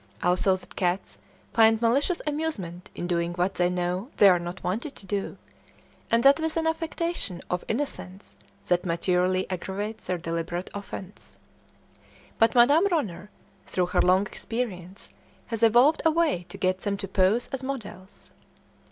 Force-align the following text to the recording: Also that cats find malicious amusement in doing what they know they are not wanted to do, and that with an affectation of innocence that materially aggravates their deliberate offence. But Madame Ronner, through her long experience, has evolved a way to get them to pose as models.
Also 0.23 0.55
that 0.55 0.75
cats 0.75 1.19
find 1.53 1.79
malicious 1.79 2.23
amusement 2.25 2.89
in 2.95 3.05
doing 3.05 3.33
what 3.35 3.53
they 3.53 3.69
know 3.69 4.09
they 4.17 4.27
are 4.29 4.39
not 4.39 4.63
wanted 4.63 4.95
to 4.95 5.05
do, 5.05 5.37
and 6.09 6.23
that 6.23 6.39
with 6.39 6.57
an 6.57 6.65
affectation 6.65 7.39
of 7.51 7.63
innocence 7.67 8.35
that 8.65 8.83
materially 8.83 9.47
aggravates 9.51 10.07
their 10.07 10.17
deliberate 10.17 10.71
offence. 10.73 11.37
But 12.39 12.55
Madame 12.55 12.87
Ronner, 12.87 13.29
through 13.67 13.85
her 13.93 14.01
long 14.01 14.25
experience, 14.25 15.13
has 15.45 15.61
evolved 15.61 16.01
a 16.03 16.09
way 16.09 16.47
to 16.49 16.57
get 16.57 16.79
them 16.79 16.97
to 16.97 17.07
pose 17.07 17.47
as 17.49 17.61
models. 17.61 18.31